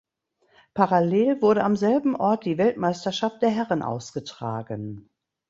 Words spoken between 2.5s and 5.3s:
Weltmeisterschaft der Herren ausgetragen.